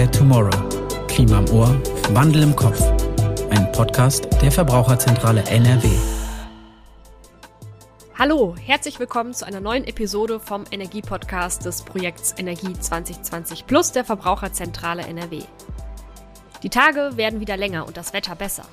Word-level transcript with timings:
Care 0.00 0.10
Tomorrow. 0.12 1.06
Klima 1.08 1.40
im 1.40 1.50
Ohr, 1.50 1.78
Wandel 2.14 2.44
im 2.44 2.56
Kopf. 2.56 2.80
Ein 3.50 3.70
Podcast 3.72 4.26
der 4.40 4.50
Verbraucherzentrale 4.50 5.42
NRW. 5.42 5.90
Hallo, 8.18 8.54
herzlich 8.64 8.98
willkommen 8.98 9.34
zu 9.34 9.44
einer 9.44 9.60
neuen 9.60 9.84
Episode 9.84 10.40
vom 10.40 10.64
Energiepodcast 10.70 11.66
des 11.66 11.82
Projekts 11.82 12.34
Energie 12.38 12.72
2020 12.72 13.66
Plus 13.66 13.92
der 13.92 14.06
Verbraucherzentrale 14.06 15.02
NRW. 15.02 15.42
Die 16.62 16.70
Tage 16.70 17.18
werden 17.18 17.40
wieder 17.40 17.58
länger 17.58 17.86
und 17.86 17.98
das 17.98 18.14
Wetter 18.14 18.34
besser. 18.34 18.64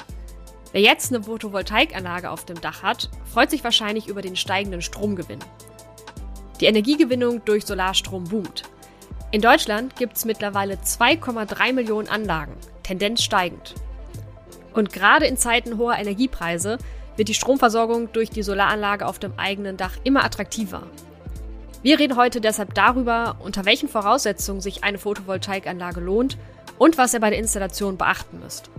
Wer 0.72 0.80
jetzt 0.80 1.14
eine 1.14 1.24
Photovoltaikanlage 1.24 2.32
auf 2.32 2.46
dem 2.46 2.62
Dach 2.62 2.84
hat, 2.84 3.10
freut 3.26 3.50
sich 3.50 3.66
wahrscheinlich 3.66 4.08
über 4.08 4.22
den 4.22 4.38
steigenden 4.38 4.82
Stromgewinn. 4.82 5.40
Die 6.62 6.68
Energiegewinnung 6.68 7.44
durch 7.44 7.66
Solarstrom 7.66 8.24
boomt. 8.24 8.64
In 9.30 9.42
Deutschland 9.42 9.98
gibt 9.98 10.16
es 10.16 10.24
mittlerweile 10.24 10.76
2,3 10.76 11.74
Millionen 11.74 12.08
Anlagen, 12.08 12.54
Tendenz 12.84 13.22
steigend. 13.22 13.76
Und 14.74 14.94
gerade 14.94 15.26
in 15.26 15.36
Zeiten 15.36 15.78
hoher 15.78 15.98
Energiepreise 15.98 16.78
wird 17.18 17.28
die 17.28 17.34
Stromversorgung 17.34 18.14
durch 18.14 18.30
die 18.30 18.44
Solaranlage 18.44 19.06
auf 19.06 19.20
dem 19.20 19.38
eigenen 19.38 19.76
Dach 19.76 19.92
immer 20.06 20.24
attraktiver. 20.24 20.84
Wir 21.84 22.00
reden 22.00 22.16
heute 22.16 22.40
deshalb 22.40 22.74
darüber, 22.74 23.36
unter 23.40 23.66
welchen 23.66 23.90
Voraussetzungen 23.90 24.62
sich 24.62 24.86
eine 24.86 24.98
Photovoltaikanlage 24.98 26.00
lohnt 26.00 26.38
und 26.78 26.98
was 26.98 27.14
ihr 27.14 27.20
bei 27.20 27.30
der 27.30 27.40
Installation 27.40 27.98
beachten 27.98 28.40
müsst. 28.40 28.70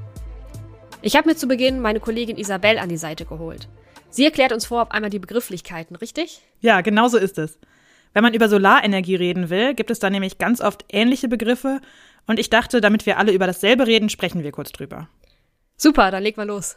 Ich 1.03 1.15
habe 1.15 1.29
mir 1.29 1.37
zu 1.37 1.47
Beginn 1.47 1.81
meine 1.81 2.01
Kollegin 2.01 2.39
Isabel 2.39 2.79
an 2.79 2.89
die 2.89 2.97
Seite 2.97 3.27
geholt. 3.27 3.69
Sie 4.09 4.25
erklärt 4.25 4.53
uns 4.53 4.65
vorab 4.65 4.93
einmal 4.93 5.11
die 5.11 5.19
Begrifflichkeiten, 5.19 5.95
richtig? 5.97 6.41
Ja, 6.61 6.81
genau 6.81 7.09
so 7.09 7.19
ist 7.19 7.37
es. 7.37 7.59
Wenn 8.13 8.23
man 8.23 8.35
über 8.35 8.49
Solarenergie 8.49 9.17
reden 9.17 9.51
will, 9.51 9.75
gibt 9.75 9.91
es 9.91 9.99
da 9.99 10.11
nämlich 10.11 10.39
ganz 10.39 10.61
oft 10.61 10.85
ähnliche 10.89 11.29
Begriffe 11.29 11.81
und 12.27 12.39
ich 12.39 12.51
dachte, 12.51 12.81
damit 12.81 13.07
wir 13.07 13.19
alle 13.19 13.33
über 13.33 13.47
dasselbe 13.47 13.87
reden, 13.87 14.09
sprechen 14.09 14.43
wir 14.43 14.53
kurz 14.53 14.73
drüber. 14.73 15.09
Super, 15.77 16.11
dann 16.11 16.23
leg 16.23 16.37
mal 16.37 16.47
los. 16.47 16.77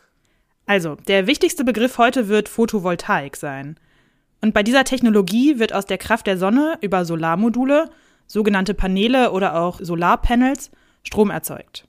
Also, 0.65 0.95
der 1.07 1.27
wichtigste 1.27 1.63
Begriff 1.63 1.97
heute 1.97 2.27
wird 2.27 2.47
Photovoltaik 2.47 3.35
sein. 3.35 3.77
Und 4.41 4.53
bei 4.53 4.63
dieser 4.63 4.83
Technologie 4.83 5.59
wird 5.59 5.73
aus 5.73 5.85
der 5.85 5.97
Kraft 5.97 6.27
der 6.27 6.37
Sonne 6.37 6.77
über 6.81 7.03
Solarmodule, 7.05 7.89
sogenannte 8.27 8.73
Paneele 8.73 9.31
oder 9.31 9.55
auch 9.55 9.79
Solarpanels, 9.81 10.71
Strom 11.03 11.29
erzeugt. 11.29 11.87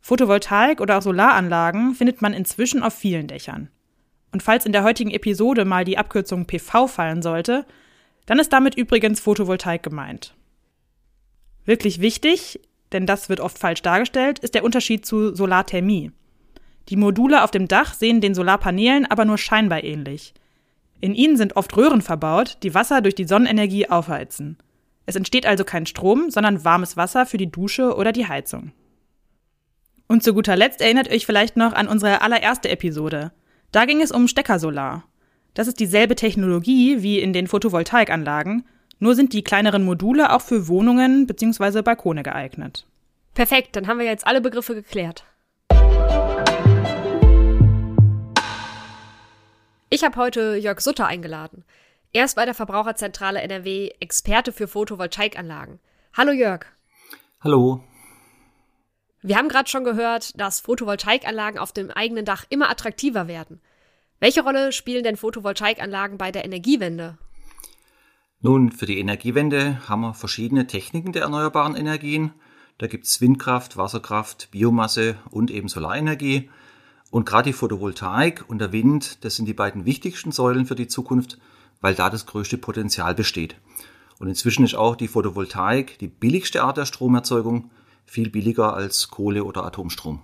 Photovoltaik 0.00 0.80
oder 0.80 0.98
auch 0.98 1.02
Solaranlagen 1.02 1.94
findet 1.94 2.22
man 2.22 2.34
inzwischen 2.34 2.82
auf 2.82 2.94
vielen 2.94 3.26
Dächern. 3.26 3.70
Und 4.32 4.42
falls 4.42 4.66
in 4.66 4.72
der 4.72 4.84
heutigen 4.84 5.10
Episode 5.10 5.64
mal 5.64 5.84
die 5.84 5.98
Abkürzung 5.98 6.46
PV 6.46 6.86
fallen 6.86 7.22
sollte, 7.22 7.64
dann 8.26 8.38
ist 8.38 8.52
damit 8.52 8.74
übrigens 8.74 9.20
Photovoltaik 9.20 9.82
gemeint. 9.82 10.34
Wirklich 11.64 12.00
wichtig, 12.00 12.60
denn 12.92 13.06
das 13.06 13.28
wird 13.28 13.40
oft 13.40 13.58
falsch 13.58 13.82
dargestellt, 13.82 14.38
ist 14.38 14.54
der 14.54 14.64
Unterschied 14.64 15.06
zu 15.06 15.34
Solarthermie. 15.34 16.12
Die 16.88 16.96
Module 16.96 17.42
auf 17.42 17.50
dem 17.50 17.66
Dach 17.66 17.94
sehen 17.94 18.20
den 18.20 18.34
Solarpanelen 18.34 19.06
aber 19.06 19.24
nur 19.24 19.38
scheinbar 19.38 19.82
ähnlich. 19.82 20.34
In 21.00 21.14
ihnen 21.14 21.36
sind 21.36 21.56
oft 21.56 21.76
Röhren 21.76 22.02
verbaut, 22.02 22.58
die 22.62 22.74
Wasser 22.74 23.00
durch 23.00 23.14
die 23.14 23.26
Sonnenenergie 23.26 23.88
aufheizen. 23.88 24.56
Es 25.04 25.16
entsteht 25.16 25.46
also 25.46 25.64
kein 25.64 25.86
Strom, 25.86 26.30
sondern 26.30 26.64
warmes 26.64 26.96
Wasser 26.96 27.26
für 27.26 27.38
die 27.38 27.50
Dusche 27.50 27.96
oder 27.96 28.12
die 28.12 28.26
Heizung. 28.26 28.72
Und 30.08 30.22
zu 30.22 30.34
guter 30.34 30.56
Letzt 30.56 30.80
erinnert 30.80 31.10
euch 31.10 31.26
vielleicht 31.26 31.56
noch 31.56 31.72
an 31.72 31.88
unsere 31.88 32.22
allererste 32.22 32.68
Episode. 32.68 33.32
Da 33.72 33.84
ging 33.84 34.00
es 34.00 34.12
um 34.12 34.28
Steckersolar. 34.28 35.04
Das 35.56 35.68
ist 35.68 35.80
dieselbe 35.80 36.16
Technologie 36.16 37.00
wie 37.00 37.18
in 37.18 37.32
den 37.32 37.46
Photovoltaikanlagen, 37.46 38.66
nur 38.98 39.14
sind 39.14 39.32
die 39.32 39.42
kleineren 39.42 39.86
Module 39.86 40.34
auch 40.34 40.42
für 40.42 40.68
Wohnungen 40.68 41.26
bzw. 41.26 41.80
Balkone 41.80 42.22
geeignet. 42.22 42.84
Perfekt, 43.32 43.74
dann 43.74 43.86
haben 43.86 43.98
wir 43.98 44.04
jetzt 44.04 44.26
alle 44.26 44.42
Begriffe 44.42 44.74
geklärt. 44.74 45.24
Ich 49.88 50.04
habe 50.04 50.16
heute 50.16 50.56
Jörg 50.56 50.80
Sutter 50.80 51.06
eingeladen. 51.06 51.64
Er 52.12 52.26
ist 52.26 52.36
bei 52.36 52.44
der 52.44 52.52
Verbraucherzentrale 52.52 53.40
NRW 53.40 53.92
Experte 53.98 54.52
für 54.52 54.68
Photovoltaikanlagen. 54.68 55.78
Hallo 56.14 56.32
Jörg. 56.32 56.66
Hallo. 57.40 57.82
Wir 59.22 59.38
haben 59.38 59.48
gerade 59.48 59.70
schon 59.70 59.84
gehört, 59.84 60.38
dass 60.38 60.60
Photovoltaikanlagen 60.60 61.58
auf 61.58 61.72
dem 61.72 61.90
eigenen 61.90 62.26
Dach 62.26 62.44
immer 62.50 62.68
attraktiver 62.68 63.26
werden. 63.26 63.62
Welche 64.18 64.42
Rolle 64.42 64.72
spielen 64.72 65.04
denn 65.04 65.16
Photovoltaikanlagen 65.16 66.16
bei 66.16 66.32
der 66.32 66.44
Energiewende? 66.44 67.18
Nun, 68.40 68.72
für 68.72 68.86
die 68.86 68.98
Energiewende 68.98 69.80
haben 69.88 70.00
wir 70.02 70.14
verschiedene 70.14 70.66
Techniken 70.66 71.12
der 71.12 71.22
erneuerbaren 71.22 71.76
Energien. 71.76 72.32
Da 72.78 72.86
gibt 72.86 73.06
es 73.06 73.20
Windkraft, 73.20 73.76
Wasserkraft, 73.76 74.50
Biomasse 74.50 75.16
und 75.30 75.50
eben 75.50 75.68
Solarenergie. 75.68 76.48
Und 77.10 77.26
gerade 77.26 77.50
die 77.50 77.52
Photovoltaik 77.52 78.44
und 78.48 78.58
der 78.58 78.72
Wind, 78.72 79.24
das 79.24 79.36
sind 79.36 79.46
die 79.46 79.54
beiden 79.54 79.84
wichtigsten 79.84 80.32
Säulen 80.32 80.66
für 80.66 80.74
die 80.74 80.88
Zukunft, 80.88 81.38
weil 81.80 81.94
da 81.94 82.08
das 82.08 82.26
größte 82.26 82.58
Potenzial 82.58 83.14
besteht. 83.14 83.56
Und 84.18 84.28
inzwischen 84.28 84.64
ist 84.64 84.74
auch 84.74 84.96
die 84.96 85.08
Photovoltaik 85.08 85.98
die 85.98 86.08
billigste 86.08 86.62
Art 86.62 86.78
der 86.78 86.86
Stromerzeugung 86.86 87.70
viel 88.06 88.30
billiger 88.30 88.74
als 88.74 89.08
Kohle 89.08 89.44
oder 89.44 89.64
Atomstrom. 89.64 90.22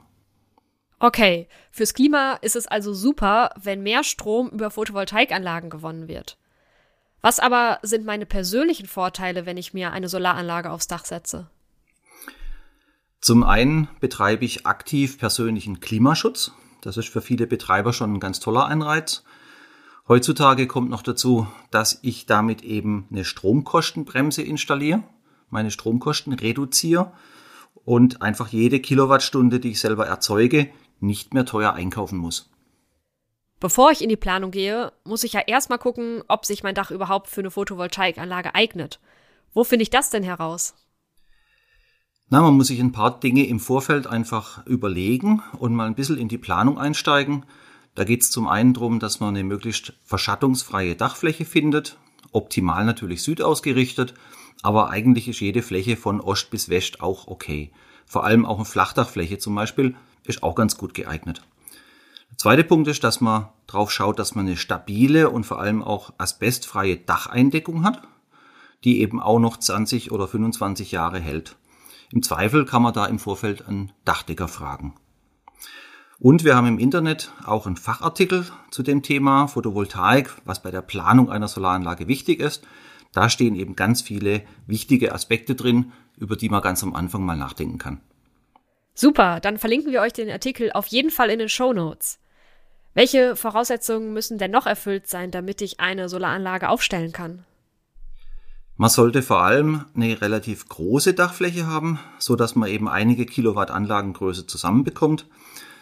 Okay, 1.02 1.48
fürs 1.72 1.94
Klima 1.94 2.34
ist 2.42 2.54
es 2.54 2.68
also 2.68 2.94
super, 2.94 3.50
wenn 3.60 3.82
mehr 3.82 4.04
Strom 4.04 4.50
über 4.50 4.70
Photovoltaikanlagen 4.70 5.68
gewonnen 5.68 6.06
wird. 6.06 6.38
Was 7.20 7.40
aber 7.40 7.80
sind 7.82 8.04
meine 8.04 8.24
persönlichen 8.24 8.86
Vorteile, 8.86 9.44
wenn 9.44 9.56
ich 9.56 9.74
mir 9.74 9.90
eine 9.90 10.08
Solaranlage 10.08 10.70
aufs 10.70 10.86
Dach 10.86 11.04
setze? 11.04 11.50
Zum 13.20 13.42
einen 13.42 13.88
betreibe 13.98 14.44
ich 14.44 14.64
aktiv 14.64 15.18
persönlichen 15.18 15.80
Klimaschutz. 15.80 16.52
Das 16.82 16.96
ist 16.96 17.08
für 17.08 17.20
viele 17.20 17.48
Betreiber 17.48 17.92
schon 17.92 18.12
ein 18.12 18.20
ganz 18.20 18.38
toller 18.38 18.66
Anreiz. 18.66 19.24
Heutzutage 20.06 20.68
kommt 20.68 20.88
noch 20.88 21.02
dazu, 21.02 21.48
dass 21.72 21.98
ich 22.02 22.26
damit 22.26 22.62
eben 22.62 23.08
eine 23.10 23.24
Stromkostenbremse 23.24 24.42
installiere, 24.42 25.02
meine 25.50 25.72
Stromkosten 25.72 26.32
reduziere 26.32 27.10
und 27.84 28.22
einfach 28.22 28.48
jede 28.48 28.78
Kilowattstunde, 28.78 29.58
die 29.58 29.72
ich 29.72 29.80
selber 29.80 30.06
erzeuge, 30.06 30.70
nicht 31.02 31.34
mehr 31.34 31.44
teuer 31.44 31.74
einkaufen 31.74 32.18
muss. 32.18 32.50
Bevor 33.60 33.92
ich 33.92 34.02
in 34.02 34.08
die 34.08 34.16
Planung 34.16 34.50
gehe, 34.50 34.92
muss 35.04 35.22
ich 35.22 35.34
ja 35.34 35.40
erstmal 35.40 35.78
gucken, 35.78 36.24
ob 36.26 36.44
sich 36.44 36.62
mein 36.62 36.74
Dach 36.74 36.90
überhaupt 36.90 37.28
für 37.28 37.42
eine 37.42 37.50
Photovoltaikanlage 37.50 38.54
eignet. 38.54 38.98
Wo 39.54 39.62
finde 39.62 39.84
ich 39.84 39.90
das 39.90 40.10
denn 40.10 40.24
heraus? 40.24 40.74
Na, 42.28 42.40
man 42.40 42.54
muss 42.54 42.68
sich 42.68 42.80
ein 42.80 42.92
paar 42.92 43.20
Dinge 43.20 43.46
im 43.46 43.60
Vorfeld 43.60 44.06
einfach 44.06 44.66
überlegen 44.66 45.42
und 45.58 45.74
mal 45.74 45.86
ein 45.86 45.94
bisschen 45.94 46.18
in 46.18 46.28
die 46.28 46.38
Planung 46.38 46.78
einsteigen. 46.78 47.44
Da 47.94 48.04
geht 48.04 48.22
es 48.22 48.30
zum 48.30 48.48
einen 48.48 48.72
darum, 48.72 48.98
dass 48.98 49.20
man 49.20 49.28
eine 49.28 49.44
möglichst 49.44 49.92
verschattungsfreie 50.02 50.96
Dachfläche 50.96 51.44
findet, 51.44 51.98
optimal 52.32 52.84
natürlich 52.84 53.22
südausgerichtet, 53.22 54.14
aber 54.62 54.90
eigentlich 54.90 55.28
ist 55.28 55.40
jede 55.40 55.62
Fläche 55.62 55.96
von 55.96 56.20
Ost 56.20 56.50
bis 56.50 56.68
West 56.68 57.00
auch 57.00 57.28
okay. 57.28 57.70
Vor 58.06 58.24
allem 58.24 58.46
auch 58.46 58.56
eine 58.56 58.64
Flachdachfläche 58.64 59.38
zum 59.38 59.54
Beispiel 59.54 59.94
ist 60.24 60.42
auch 60.42 60.54
ganz 60.54 60.76
gut 60.76 60.94
geeignet. 60.94 61.42
Der 62.30 62.38
zweite 62.38 62.64
Punkt 62.64 62.88
ist, 62.88 63.04
dass 63.04 63.20
man 63.20 63.48
drauf 63.66 63.90
schaut, 63.90 64.18
dass 64.18 64.34
man 64.34 64.46
eine 64.46 64.56
stabile 64.56 65.30
und 65.30 65.44
vor 65.44 65.60
allem 65.60 65.82
auch 65.82 66.12
asbestfreie 66.18 66.96
Dacheindeckung 66.96 67.84
hat, 67.84 68.02
die 68.84 69.00
eben 69.00 69.20
auch 69.20 69.38
noch 69.38 69.56
20 69.56 70.10
oder 70.12 70.26
25 70.26 70.92
Jahre 70.92 71.20
hält. 71.20 71.56
Im 72.10 72.22
Zweifel 72.22 72.64
kann 72.64 72.82
man 72.82 72.92
da 72.92 73.06
im 73.06 73.18
Vorfeld 73.18 73.66
einen 73.66 73.92
Dachdecker 74.04 74.48
fragen. 74.48 74.94
Und 76.18 76.44
wir 76.44 76.54
haben 76.54 76.68
im 76.68 76.78
Internet 76.78 77.32
auch 77.44 77.66
einen 77.66 77.76
Fachartikel 77.76 78.46
zu 78.70 78.82
dem 78.82 79.02
Thema 79.02 79.48
Photovoltaik, 79.48 80.32
was 80.44 80.62
bei 80.62 80.70
der 80.70 80.82
Planung 80.82 81.30
einer 81.30 81.48
Solaranlage 81.48 82.06
wichtig 82.06 82.40
ist. 82.40 82.64
Da 83.12 83.28
stehen 83.28 83.56
eben 83.56 83.76
ganz 83.76 84.02
viele 84.02 84.42
wichtige 84.66 85.12
Aspekte 85.14 85.54
drin, 85.54 85.92
über 86.16 86.36
die 86.36 86.48
man 86.48 86.62
ganz 86.62 86.82
am 86.82 86.94
Anfang 86.94 87.24
mal 87.24 87.36
nachdenken 87.36 87.78
kann. 87.78 88.00
Super, 88.94 89.40
dann 89.40 89.58
verlinken 89.58 89.92
wir 89.92 90.00
euch 90.00 90.12
den 90.12 90.30
Artikel 90.30 90.70
auf 90.72 90.86
jeden 90.86 91.10
Fall 91.10 91.30
in 91.30 91.38
den 91.38 91.48
Show 91.48 91.72
Notes. 91.72 92.18
Welche 92.94 93.36
Voraussetzungen 93.36 94.12
müssen 94.12 94.36
denn 94.36 94.50
noch 94.50 94.66
erfüllt 94.66 95.08
sein, 95.08 95.30
damit 95.30 95.62
ich 95.62 95.80
eine 95.80 96.08
Solaranlage 96.08 96.68
aufstellen 96.68 97.12
kann? 97.12 97.44
Man 98.76 98.90
sollte 98.90 99.22
vor 99.22 99.42
allem 99.42 99.84
eine 99.94 100.20
relativ 100.20 100.68
große 100.68 101.14
Dachfläche 101.14 101.66
haben, 101.66 102.00
so 102.18 102.36
dass 102.36 102.54
man 102.54 102.68
eben 102.68 102.88
einige 102.88 103.26
Kilowatt 103.26 103.70
Anlagengröße 103.70 104.46
zusammenbekommt. 104.46 105.26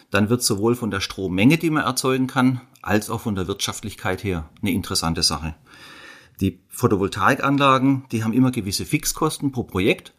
Dann 0.09 0.29
wird 0.29 0.43
sowohl 0.43 0.75
von 0.75 0.91
der 0.91 0.99
Strommenge, 0.99 1.57
die 1.57 1.69
man 1.69 1.83
erzeugen 1.83 2.27
kann, 2.27 2.61
als 2.81 3.09
auch 3.09 3.21
von 3.21 3.35
der 3.35 3.47
Wirtschaftlichkeit 3.47 4.23
her 4.23 4.49
eine 4.61 4.71
interessante 4.71 5.23
Sache. 5.23 5.55
Die 6.41 6.59
Photovoltaikanlagen, 6.69 8.05
die 8.11 8.23
haben 8.23 8.33
immer 8.33 8.51
gewisse 8.51 8.85
Fixkosten 8.85 9.51
pro 9.51 9.63
Projekt. 9.63 10.13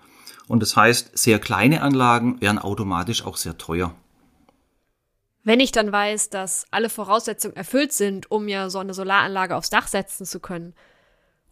Und 0.48 0.60
das 0.60 0.76
heißt, 0.76 1.16
sehr 1.16 1.38
kleine 1.38 1.82
Anlagen 1.82 2.40
wären 2.40 2.58
automatisch 2.58 3.24
auch 3.24 3.36
sehr 3.36 3.58
teuer. 3.58 3.94
Wenn 5.44 5.60
ich 5.60 5.72
dann 5.72 5.90
weiß, 5.90 6.30
dass 6.30 6.66
alle 6.70 6.88
Voraussetzungen 6.88 7.56
erfüllt 7.56 7.92
sind, 7.92 8.30
um 8.30 8.44
mir 8.44 8.70
so 8.70 8.78
eine 8.78 8.94
Solaranlage 8.94 9.56
aufs 9.56 9.70
Dach 9.70 9.88
setzen 9.88 10.24
zu 10.24 10.38
können, 10.38 10.74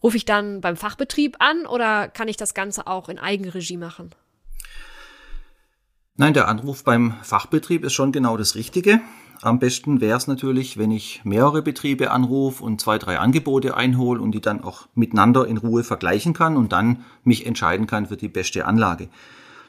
rufe 0.03 0.17
ich 0.17 0.25
dann 0.25 0.61
beim 0.61 0.77
Fachbetrieb 0.77 1.37
an 1.41 1.67
oder 1.67 2.09
kann 2.09 2.29
ich 2.29 2.37
das 2.37 2.55
Ganze 2.55 2.87
auch 2.87 3.09
in 3.09 3.19
Eigenregie 3.19 3.77
machen? 3.77 4.15
Nein, 6.17 6.35
der 6.35 6.49
Anruf 6.49 6.85
beim 6.85 7.15
Fachbetrieb 7.23 7.85
ist 7.85 7.95
schon 7.95 8.13
genau 8.13 8.37
das 8.37 8.55
Richtige. 8.55 9.01
Am 9.43 9.59
besten 9.59 10.03
wäre 10.03 10.19
es 10.19 10.27
natürlich, 10.27 10.77
wenn 10.77 10.91
ich 10.91 11.23
mehrere 11.25 11.63
Betriebe 11.63 12.11
anrufe 12.11 12.63
und 12.63 12.81
zwei, 12.81 12.99
drei 12.99 13.19
Angebote 13.19 13.75
einhole 13.75 14.21
und 14.21 14.33
die 14.33 14.43
dann 14.43 14.63
auch 14.63 14.87
miteinander 14.95 15.47
in 15.47 15.57
Ruhe 15.57 15.83
vergleichen 15.83 16.35
kann 16.35 16.59
und 16.59 16.73
dann 16.73 17.05
mich 17.25 17.47
entscheiden 17.47 17.87
kann 17.87 18.07
für 18.07 18.19
die 18.19 18.29
beste 18.29 18.67
Anlage. 18.67 19.09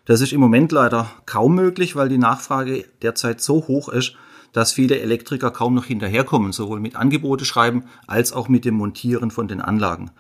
Das 0.04 0.20
ist 0.20 0.34
im 0.34 0.42
Moment 0.42 0.74
leider 0.74 1.10
kaum 1.26 1.56
möglich, 1.56 1.96
weil 1.96 2.10
die 2.10 2.18
Nachfrage 2.18 2.86
derzeit 3.02 3.40
so 3.40 3.68
hoch 3.68 3.88
ist, 3.88 4.16
dass 4.52 4.74
viele 4.74 5.00
Elektriker 5.00 5.52
kaum 5.52 5.74
noch 5.74 5.86
hinterherkommen, 5.86 6.52
sowohl 6.52 6.82
mit 6.82 6.98
Angebote 6.98 7.46
schreiben 7.46 7.86
als 8.08 8.34
auch 8.34 8.50
mit 8.50 8.66
dem 8.66 8.76
Montieren 8.76 9.32
von 9.32 9.48
den 9.48 9.62
Anlagen. 9.62 10.12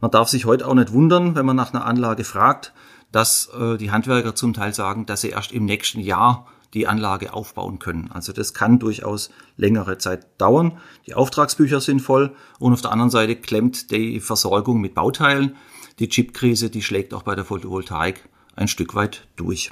Man 0.00 0.10
darf 0.10 0.28
sich 0.28 0.44
heute 0.44 0.66
auch 0.66 0.74
nicht 0.74 0.92
wundern, 0.92 1.36
wenn 1.36 1.46
man 1.46 1.56
nach 1.56 1.72
einer 1.72 1.86
Anlage 1.86 2.24
fragt, 2.24 2.74
dass 3.12 3.48
äh, 3.48 3.76
die 3.76 3.90
Handwerker 3.90 4.34
zum 4.34 4.52
Teil 4.54 4.74
sagen, 4.74 5.06
dass 5.06 5.20
sie 5.20 5.30
erst 5.30 5.52
im 5.52 5.64
nächsten 5.64 6.00
Jahr 6.00 6.46
die 6.74 6.86
Anlage 6.86 7.32
aufbauen 7.32 7.78
können. 7.78 8.10
Also 8.12 8.32
das 8.32 8.54
kann 8.54 8.78
durchaus 8.78 9.30
längere 9.56 9.98
Zeit 9.98 10.40
dauern. 10.40 10.78
Die 11.06 11.14
Auftragsbücher 11.14 11.80
sind 11.80 12.00
voll 12.00 12.34
und 12.58 12.72
auf 12.72 12.80
der 12.80 12.92
anderen 12.92 13.10
Seite 13.10 13.36
klemmt 13.36 13.90
die 13.90 14.20
Versorgung 14.20 14.80
mit 14.80 14.94
Bauteilen. 14.94 15.56
Die 15.98 16.08
Chipkrise, 16.08 16.70
die 16.70 16.82
schlägt 16.82 17.12
auch 17.12 17.22
bei 17.22 17.34
der 17.34 17.44
Photovoltaik 17.44 18.28
ein 18.56 18.68
Stück 18.68 18.94
weit 18.94 19.26
durch. 19.36 19.70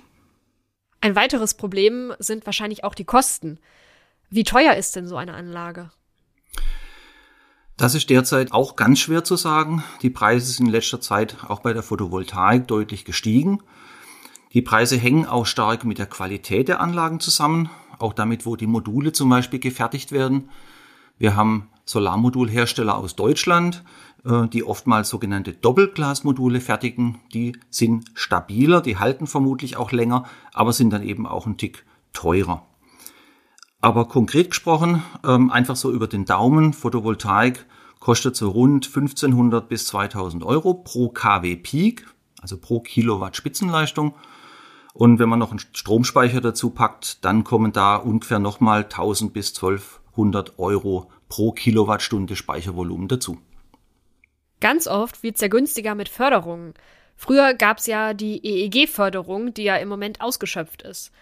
Ein 1.00 1.14
weiteres 1.14 1.54
Problem 1.54 2.12
sind 2.18 2.44
wahrscheinlich 2.46 2.82
auch 2.82 2.94
die 2.94 3.04
Kosten. 3.04 3.58
Wie 4.30 4.44
teuer 4.44 4.74
ist 4.74 4.96
denn 4.96 5.06
so 5.06 5.16
eine 5.16 5.34
Anlage? 5.34 5.90
Das 7.78 7.94
ist 7.94 8.10
derzeit 8.10 8.50
auch 8.50 8.74
ganz 8.74 8.98
schwer 8.98 9.22
zu 9.22 9.36
sagen. 9.36 9.84
Die 10.02 10.10
Preise 10.10 10.50
sind 10.50 10.66
in 10.66 10.72
letzter 10.72 11.00
Zeit 11.00 11.36
auch 11.46 11.60
bei 11.60 11.72
der 11.72 11.84
Photovoltaik 11.84 12.66
deutlich 12.66 13.04
gestiegen. 13.04 13.60
Die 14.52 14.62
Preise 14.62 14.96
hängen 14.96 15.26
auch 15.26 15.46
stark 15.46 15.84
mit 15.84 15.98
der 15.98 16.06
Qualität 16.06 16.66
der 16.66 16.80
Anlagen 16.80 17.20
zusammen, 17.20 17.70
auch 18.00 18.14
damit, 18.14 18.46
wo 18.46 18.56
die 18.56 18.66
Module 18.66 19.12
zum 19.12 19.30
Beispiel 19.30 19.60
gefertigt 19.60 20.10
werden. 20.10 20.48
Wir 21.18 21.36
haben 21.36 21.68
Solarmodulhersteller 21.84 22.98
aus 22.98 23.14
Deutschland, 23.14 23.84
äh, 24.24 24.48
die 24.48 24.64
oftmals 24.64 25.08
sogenannte 25.08 25.52
Doppelglasmodule 25.52 26.60
fertigen. 26.60 27.20
Die 27.32 27.56
sind 27.70 28.06
stabiler, 28.14 28.80
die 28.80 28.98
halten 28.98 29.28
vermutlich 29.28 29.76
auch 29.76 29.92
länger, 29.92 30.24
aber 30.52 30.72
sind 30.72 30.90
dann 30.90 31.04
eben 31.04 31.28
auch 31.28 31.46
ein 31.46 31.58
Tick 31.58 31.84
teurer. 32.12 32.67
Aber 33.80 34.08
konkret 34.08 34.50
gesprochen, 34.50 35.02
ähm, 35.24 35.50
einfach 35.50 35.76
so 35.76 35.92
über 35.92 36.08
den 36.08 36.24
Daumen, 36.24 36.72
Photovoltaik 36.72 37.64
kostet 38.00 38.36
so 38.36 38.50
rund 38.50 38.86
1500 38.86 39.68
bis 39.68 39.86
2000 39.86 40.42
Euro 40.42 40.74
pro 40.74 41.08
kW 41.08 41.56
Peak, 41.56 42.06
also 42.40 42.58
pro 42.58 42.80
Kilowatt 42.80 43.36
Spitzenleistung. 43.36 44.14
Und 44.94 45.20
wenn 45.20 45.28
man 45.28 45.38
noch 45.38 45.50
einen 45.50 45.60
Stromspeicher 45.60 46.40
dazu 46.40 46.70
packt, 46.70 47.24
dann 47.24 47.44
kommen 47.44 47.72
da 47.72 47.96
ungefähr 47.96 48.40
nochmal 48.40 48.82
1000 48.82 49.32
bis 49.32 49.54
1200 49.54 50.58
Euro 50.58 51.10
pro 51.28 51.52
Kilowattstunde 51.52 52.34
Speichervolumen 52.34 53.06
dazu. 53.06 53.38
Ganz 54.60 54.88
oft 54.88 55.22
wird 55.22 55.36
es 55.36 55.40
ja 55.40 55.46
günstiger 55.46 55.94
mit 55.94 56.08
Förderungen. 56.08 56.74
Früher 57.14 57.54
gab 57.54 57.78
es 57.78 57.86
ja 57.86 58.12
die 58.12 58.44
EEG-Förderung, 58.44 59.54
die 59.54 59.64
ja 59.64 59.76
im 59.76 59.88
Moment 59.88 60.20
ausgeschöpft 60.20 60.82
ist. 60.82 61.12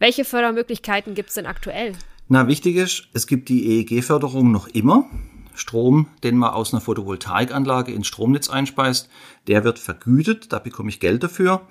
Welche 0.00 0.24
Fördermöglichkeiten 0.24 1.14
gibt 1.14 1.28
es 1.28 1.34
denn 1.34 1.44
aktuell? 1.44 1.92
Na, 2.26 2.48
wichtig 2.48 2.76
ist, 2.76 3.08
es 3.12 3.26
gibt 3.26 3.50
die 3.50 3.66
EEG-Förderung 3.66 4.50
noch 4.50 4.66
immer. 4.66 5.04
Strom, 5.54 6.06
den 6.22 6.38
man 6.38 6.54
aus 6.54 6.72
einer 6.72 6.80
Photovoltaikanlage 6.80 7.92
ins 7.92 8.06
Stromnetz 8.06 8.48
einspeist, 8.48 9.10
der 9.46 9.62
wird 9.62 9.78
vergütet, 9.78 10.54
da 10.54 10.58
bekomme 10.58 10.88
ich 10.88 11.00
Geld 11.00 11.22
dafür. 11.22 11.68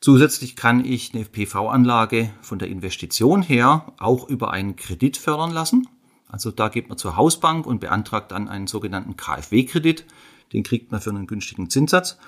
Zusätzlich 0.00 0.54
kann 0.54 0.84
ich 0.84 1.14
eine 1.14 1.24
PV-Anlage 1.24 2.30
von 2.42 2.60
der 2.60 2.68
Investition 2.68 3.42
her 3.42 3.92
auch 3.98 4.28
über 4.28 4.52
einen 4.52 4.76
Kredit 4.76 5.16
fördern 5.16 5.50
lassen. 5.50 5.88
Also 6.28 6.52
da 6.52 6.68
geht 6.68 6.88
man 6.88 6.96
zur 6.96 7.16
Hausbank 7.16 7.66
und 7.66 7.80
beantragt 7.80 8.30
dann 8.30 8.48
einen 8.48 8.68
sogenannten 8.68 9.16
KfW-Kredit. 9.16 10.04
Den 10.52 10.62
kriegt 10.62 10.92
man 10.92 11.00
für 11.00 11.10
einen 11.10 11.26
günstigen 11.26 11.70
Zinssatz. 11.70 12.18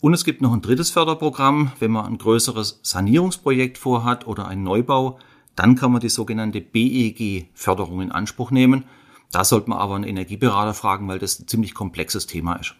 Und 0.00 0.14
es 0.14 0.24
gibt 0.24 0.42
noch 0.42 0.52
ein 0.52 0.62
drittes 0.62 0.90
Förderprogramm, 0.90 1.72
wenn 1.78 1.90
man 1.90 2.06
ein 2.06 2.18
größeres 2.18 2.80
Sanierungsprojekt 2.82 3.78
vorhat 3.78 4.26
oder 4.26 4.46
einen 4.46 4.62
Neubau, 4.62 5.18
dann 5.54 5.74
kann 5.74 5.90
man 5.90 6.02
die 6.02 6.10
sogenannte 6.10 6.60
BEG-Förderung 6.60 8.02
in 8.02 8.12
Anspruch 8.12 8.50
nehmen. 8.50 8.84
Da 9.32 9.42
sollte 9.42 9.70
man 9.70 9.78
aber 9.78 9.96
einen 9.96 10.04
Energieberater 10.04 10.74
fragen, 10.74 11.08
weil 11.08 11.18
das 11.18 11.40
ein 11.40 11.48
ziemlich 11.48 11.74
komplexes 11.74 12.26
Thema 12.26 12.56
ist. 12.56 12.76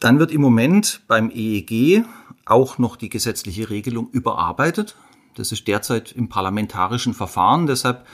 Dann 0.00 0.18
wird 0.18 0.32
im 0.32 0.40
Moment 0.40 1.02
beim 1.06 1.30
EEG 1.30 2.04
auch 2.44 2.78
noch 2.78 2.96
die 2.96 3.08
gesetzliche 3.08 3.70
Regelung 3.70 4.10
überarbeitet. 4.10 4.96
Das 5.34 5.52
ist 5.52 5.66
derzeit 5.68 6.12
im 6.12 6.28
parlamentarischen 6.28 7.14
Verfahren. 7.14 7.66
Deshalb 7.66 8.04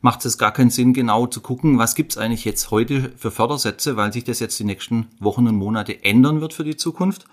macht 0.00 0.24
es 0.24 0.38
gar 0.38 0.52
keinen 0.52 0.70
Sinn, 0.70 0.92
genau 0.92 1.26
zu 1.26 1.40
gucken, 1.40 1.78
was 1.78 1.94
gibt 1.94 2.12
es 2.12 2.18
eigentlich 2.18 2.44
jetzt 2.44 2.70
heute 2.70 3.12
für 3.16 3.30
Fördersätze, 3.30 3.96
weil 3.96 4.12
sich 4.12 4.24
das 4.24 4.40
jetzt 4.40 4.58
die 4.58 4.64
nächsten 4.64 5.08
Wochen 5.18 5.46
und 5.46 5.56
Monate 5.56 6.04
ändern 6.04 6.40
wird 6.40 6.54
für 6.54 6.64
die 6.64 6.76
Zukunft. 6.76 7.26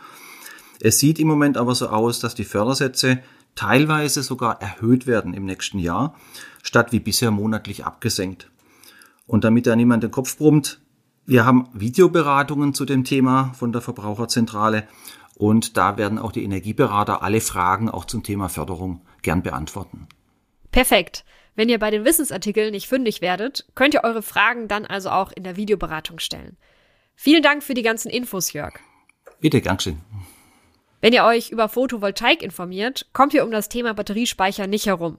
Es 0.80 1.00
sieht 1.00 1.20
im 1.20 1.28
Moment 1.28 1.58
aber 1.58 1.76
so 1.76 1.88
aus, 1.90 2.20
dass 2.20 2.36
die 2.36 2.44
Fördersätze 2.44 3.20
teilweise 3.56 4.22
sogar 4.22 4.62
erhöht 4.62 5.08
werden 5.08 5.34
im 5.34 5.46
nächsten 5.46 5.80
Jahr, 5.80 6.16
statt 6.62 6.92
wie 6.92 7.00
bisher 7.00 7.32
monatlich 7.32 7.86
abgesenkt. 7.86 8.52
Und 9.26 9.44
damit 9.44 9.66
da 9.66 9.76
niemand 9.76 10.04
den 10.04 10.12
Kopf 10.12 10.38
brummt, 10.38 10.80
wir 11.26 11.46
haben 11.46 11.68
Videoberatungen 11.74 12.74
zu 12.74 12.86
dem 12.86 13.04
Thema 13.04 13.54
von 13.58 13.74
der 13.74 13.82
Verbraucherzentrale 13.82 14.88
und 15.36 15.78
da 15.78 15.98
werden 15.98 16.20
auch 16.20 16.32
die 16.32 16.44
Energieberater 16.44 17.22
alle 17.22 17.42
Fragen 17.42 17.90
auch 17.90 18.06
zum 18.06 18.24
Thema 18.24 18.48
Förderung 18.48 19.02
gern 19.22 19.44
beantworten. 19.44 20.08
Perfekt. 20.72 21.26
Wenn 21.58 21.70
ihr 21.70 21.80
bei 21.80 21.90
den 21.90 22.06
Wissensartikeln 22.06 22.70
nicht 22.70 22.88
fündig 22.88 23.20
werdet, 23.20 23.66
könnt 23.74 23.96
ihr 23.96 24.04
eure 24.04 24.22
Fragen 24.22 24.68
dann 24.68 24.86
also 24.86 25.10
auch 25.10 25.32
in 25.32 25.44
der 25.44 25.56
Videoberatung 25.56 26.20
stellen. 26.20 26.56
Vielen 27.16 27.42
Dank 27.42 27.64
für 27.64 27.74
die 27.74 27.82
ganzen 27.82 28.12
Infos, 28.12 28.54
Jörg. 28.54 28.76
Bitte, 29.40 29.60
gern 29.60 29.80
schön. 29.80 29.98
Wenn 31.02 31.14
ihr 31.14 31.24
euch 31.24 31.50
über 31.50 31.68
Photovoltaik 31.68 32.44
informiert, 32.44 33.08
kommt 33.12 33.34
ihr 33.34 33.44
um 33.44 33.50
das 33.50 33.70
Thema 33.70 33.96
Batteriespeicher 33.96 34.68
nicht 34.68 34.86
herum. 34.86 35.18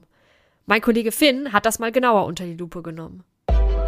Mein 0.65 0.79
Kollege 0.79 1.11
Finn 1.11 1.51
hat 1.51 1.65
das 1.65 1.77
mal 1.77 1.91
genauer 1.91 2.25
unter 2.25 2.45
die 2.45 2.55
Lupe 2.55 2.83
genommen. 2.83 3.25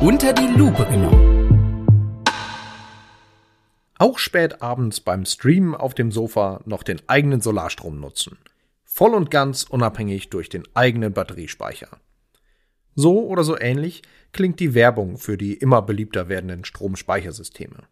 Unter 0.01 0.33
die 0.33 0.47
Lupe 0.47 0.85
genommen. 0.87 2.25
Auch 3.97 4.19
spät 4.19 4.61
abends 4.61 4.99
beim 4.99 5.23
Streamen 5.23 5.73
auf 5.73 5.93
dem 5.93 6.11
Sofa 6.11 6.59
noch 6.65 6.83
den 6.83 6.99
eigenen 7.07 7.39
Solarstrom 7.39 8.01
nutzen. 8.01 8.37
Voll 8.83 9.13
und 9.13 9.31
ganz 9.31 9.63
unabhängig 9.63 10.29
durch 10.29 10.49
den 10.49 10.63
eigenen 10.73 11.13
Batteriespeicher. 11.13 11.87
So 12.95 13.25
oder 13.27 13.43
so 13.43 13.57
ähnlich 13.57 14.01
klingt 14.31 14.59
die 14.59 14.73
Werbung 14.73 15.17
für 15.17 15.37
die 15.37 15.53
immer 15.53 15.81
beliebter 15.81 16.29
werdenden 16.29 16.65
Stromspeichersysteme. 16.65 17.83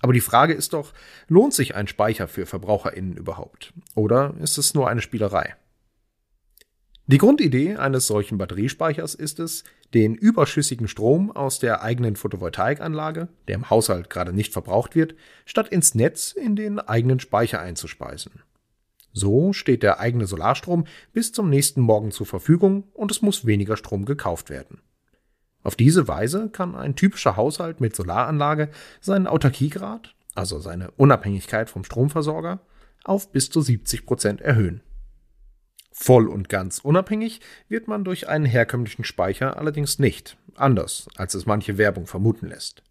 Aber 0.00 0.12
die 0.12 0.20
Frage 0.20 0.52
ist 0.52 0.72
doch, 0.72 0.92
lohnt 1.28 1.54
sich 1.54 1.74
ein 1.74 1.86
Speicher 1.86 2.28
für 2.28 2.46
VerbraucherInnen 2.46 3.16
überhaupt? 3.16 3.72
Oder 3.94 4.34
ist 4.40 4.58
es 4.58 4.74
nur 4.74 4.88
eine 4.88 5.00
Spielerei? 5.00 5.54
Die 7.06 7.18
Grundidee 7.18 7.76
eines 7.76 8.06
solchen 8.06 8.38
Batteriespeichers 8.38 9.14
ist 9.14 9.38
es, 9.38 9.64
den 9.92 10.14
überschüssigen 10.14 10.88
Strom 10.88 11.30
aus 11.30 11.58
der 11.58 11.82
eigenen 11.82 12.16
Photovoltaikanlage, 12.16 13.28
der 13.46 13.54
im 13.54 13.68
Haushalt 13.68 14.08
gerade 14.08 14.32
nicht 14.32 14.54
verbraucht 14.54 14.94
wird, 14.94 15.14
statt 15.44 15.68
ins 15.68 15.94
Netz 15.94 16.32
in 16.32 16.56
den 16.56 16.78
eigenen 16.78 17.20
Speicher 17.20 17.60
einzuspeisen. 17.60 18.42
So 19.14 19.52
steht 19.52 19.84
der 19.84 20.00
eigene 20.00 20.26
Solarstrom 20.26 20.84
bis 21.12 21.32
zum 21.32 21.48
nächsten 21.48 21.80
Morgen 21.80 22.10
zur 22.10 22.26
Verfügung 22.26 22.88
und 22.92 23.12
es 23.12 23.22
muss 23.22 23.46
weniger 23.46 23.76
Strom 23.76 24.04
gekauft 24.04 24.50
werden. 24.50 24.80
Auf 25.62 25.76
diese 25.76 26.08
Weise 26.08 26.50
kann 26.50 26.74
ein 26.74 26.96
typischer 26.96 27.36
Haushalt 27.36 27.80
mit 27.80 27.94
Solaranlage 27.94 28.70
seinen 29.00 29.28
Autarkiegrad, 29.28 30.14
also 30.34 30.58
seine 30.58 30.90
Unabhängigkeit 30.90 31.70
vom 31.70 31.84
Stromversorger, 31.84 32.60
auf 33.04 33.30
bis 33.30 33.50
zu 33.50 33.60
70 33.60 34.04
Prozent 34.04 34.40
erhöhen. 34.40 34.82
Voll 35.92 36.26
und 36.26 36.48
ganz 36.48 36.80
unabhängig 36.80 37.40
wird 37.68 37.86
man 37.86 38.02
durch 38.02 38.28
einen 38.28 38.46
herkömmlichen 38.46 39.04
Speicher 39.04 39.56
allerdings 39.56 40.00
nicht, 40.00 40.36
anders 40.56 41.06
als 41.16 41.34
es 41.34 41.46
manche 41.46 41.78
Werbung 41.78 42.08
vermuten 42.08 42.48
lässt. 42.48 42.82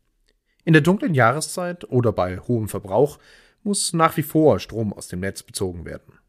In 0.63 0.71
der 0.71 0.81
dunklen 0.81 1.13
Jahreszeit 1.13 1.83
oder 1.91 2.13
bei 2.13 2.37
hohem 2.37 2.69
Verbrauch 2.69 3.19
muss 3.63 3.93
nach 3.93 4.17
wie 4.17 4.23
vor 4.23 4.59
Strom 4.59 4.93
aus 4.93 5.07
dem 5.07 5.19
Netz 5.19 5.43
bezogen 5.43 5.85
werden. 5.85 6.19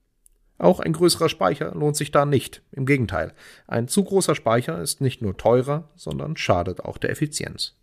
Auch 0.58 0.80
ein 0.80 0.92
größerer 0.92 1.28
Speicher 1.28 1.74
lohnt 1.74 1.96
sich 1.96 2.10
da 2.10 2.24
nicht. 2.24 2.62
Im 2.70 2.86
Gegenteil, 2.86 3.32
ein 3.66 3.88
zu 3.88 4.04
großer 4.04 4.34
Speicher 4.34 4.80
ist 4.80 5.00
nicht 5.00 5.20
nur 5.20 5.36
teurer, 5.36 5.90
sondern 5.96 6.36
schadet 6.36 6.80
auch 6.80 6.98
der 6.98 7.10
Effizienz. 7.10 7.76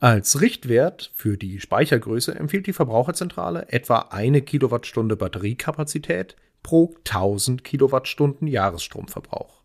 Als 0.00 0.40
Richtwert 0.40 1.12
für 1.14 1.36
die 1.36 1.60
Speichergröße 1.60 2.34
empfiehlt 2.34 2.66
die 2.66 2.72
Verbraucherzentrale 2.72 3.68
etwa 3.68 3.98
eine 4.10 4.42
Kilowattstunde 4.42 5.16
Batteriekapazität 5.16 6.36
pro 6.62 6.94
1000 7.04 7.64
Kilowattstunden 7.64 8.48
Jahresstromverbrauch. 8.48 9.63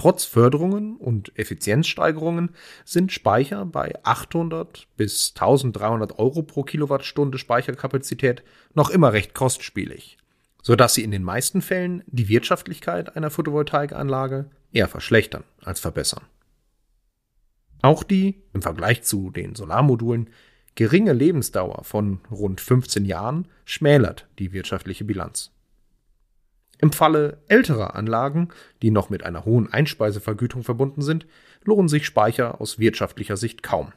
Trotz 0.00 0.24
Förderungen 0.24 0.96
und 0.96 1.38
Effizienzsteigerungen 1.38 2.54
sind 2.86 3.12
Speicher 3.12 3.66
bei 3.66 3.92
800 4.02 4.86
bis 4.96 5.34
1300 5.34 6.18
Euro 6.18 6.42
pro 6.42 6.62
Kilowattstunde 6.62 7.36
Speicherkapazität 7.36 8.42
noch 8.72 8.88
immer 8.88 9.12
recht 9.12 9.34
kostspielig. 9.34 10.16
sodass 10.62 10.94
sie 10.94 11.04
in 11.04 11.10
den 11.10 11.22
meisten 11.22 11.60
Fällen 11.60 12.02
die 12.06 12.30
Wirtschaftlichkeit 12.30 13.14
einer 13.14 13.28
Photovoltaikanlage 13.28 14.48
eher 14.72 14.88
verschlechtern 14.88 15.44
als 15.62 15.80
verbessern. 15.80 16.24
Auch 17.82 18.02
die, 18.02 18.42
im 18.54 18.62
Vergleich 18.62 19.02
zu 19.02 19.28
den 19.28 19.54
Solarmodulen, 19.54 20.30
geringe 20.76 21.12
Lebensdauer 21.12 21.84
von 21.84 22.20
rund 22.30 22.62
15 22.62 23.04
Jahren 23.04 23.48
schmälert 23.66 24.28
die 24.38 24.54
wirtschaftliche 24.54 25.04
Bilanz. 25.04 25.52
Im 26.80 26.92
Falle 26.92 27.38
älterer 27.48 27.94
Anlagen, 27.94 28.48
die 28.80 28.90
noch 28.90 29.10
mit 29.10 29.22
einer 29.22 29.44
hohen 29.44 29.70
Einspeisevergütung 29.70 30.62
verbunden 30.62 31.02
sind, 31.02 31.26
lohnen 31.62 31.88
sich 31.88 32.06
Speicher 32.06 32.60
aus 32.60 32.78
wirtschaftlicher 32.78 33.36
Sicht 33.36 33.62
kaum. 33.62 33.92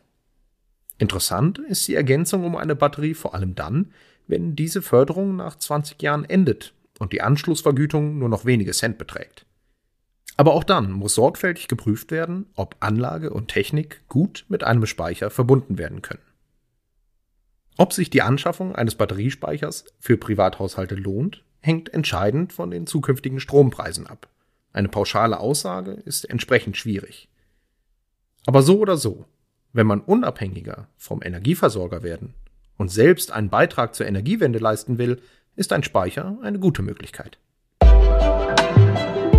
Interessant 0.97 1.59
ist 1.59 1.87
die 1.87 1.95
Ergänzung 1.95 2.43
um 2.43 2.57
eine 2.57 2.75
Batterie 2.75 3.13
vor 3.13 3.33
allem 3.33 3.55
dann, 3.55 3.93
wenn 4.27 4.55
diese 4.55 4.81
Förderung 4.81 5.35
nach 5.37 5.57
20 5.57 6.01
Jahren 6.01 6.25
endet 6.25 6.73
und 6.99 7.13
die 7.13 7.21
Anschlussvergütung 7.21 8.19
nur 8.19 8.29
noch 8.29 8.45
wenige 8.45 8.71
Cent 8.71 8.97
beträgt. 8.97 9.45
Aber 10.35 10.53
auch 10.53 10.63
dann 10.63 10.91
muss 10.91 11.15
sorgfältig 11.15 11.67
geprüft 11.67 12.11
werden, 12.11 12.47
ob 12.55 12.75
Anlage 12.79 13.29
und 13.29 13.49
Technik 13.49 14.01
gut 14.09 14.45
mit 14.49 14.63
einem 14.63 14.85
Speicher 14.85 15.29
verbunden 15.29 15.77
werden 15.77 16.01
können. 16.01 16.21
Ob 17.77 17.93
sich 17.93 18.09
die 18.09 18.21
Anschaffung 18.21 18.75
eines 18.75 18.95
Batteriespeichers 18.95 19.85
für 19.99 20.17
Privathaushalte 20.17 20.95
lohnt, 20.95 21.43
hängt 21.63 21.93
entscheidend 21.93 22.51
von 22.51 22.69
den 22.69 22.85
zukünftigen 22.85 23.39
Strompreisen 23.39 24.05
ab. 24.05 24.27
Eine 24.73 24.89
pauschale 24.89 25.39
Aussage 25.39 25.91
ist 25.91 26.25
entsprechend 26.25 26.75
schwierig. 26.75 27.29
Aber 28.45 28.61
so 28.61 28.79
oder 28.79 28.97
so, 28.97 29.25
wenn 29.71 29.87
man 29.87 30.01
unabhängiger 30.01 30.89
vom 30.97 31.23
Energieversorger 31.23 32.03
werden 32.03 32.33
und 32.77 32.89
selbst 32.89 33.31
einen 33.31 33.49
Beitrag 33.49 33.95
zur 33.95 34.05
Energiewende 34.05 34.59
leisten 34.59 34.97
will, 34.97 35.21
ist 35.55 35.71
ein 35.71 35.83
Speicher 35.83 36.37
eine 36.41 36.59
gute 36.59 36.81
Möglichkeit. 36.81 37.37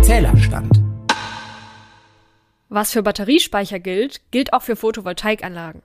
Zählerstand. 0.01 0.81
Was 2.69 2.91
für 2.91 3.03
Batteriespeicher 3.03 3.79
gilt, 3.79 4.21
gilt 4.31 4.51
auch 4.51 4.63
für 4.63 4.75
Photovoltaikanlagen. 4.75 5.83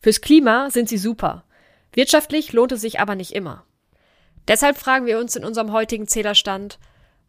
Fürs 0.00 0.22
Klima 0.22 0.70
sind 0.70 0.88
sie 0.88 0.98
super. 0.98 1.44
Wirtschaftlich 1.92 2.54
lohnt 2.54 2.72
es 2.72 2.80
sich 2.80 3.00
aber 3.00 3.16
nicht 3.16 3.32
immer. 3.32 3.64
Deshalb 4.48 4.76
fragen 4.76 5.06
wir 5.06 5.18
uns 5.18 5.36
in 5.36 5.44
unserem 5.44 5.72
heutigen 5.72 6.06
Zählerstand, 6.06 6.78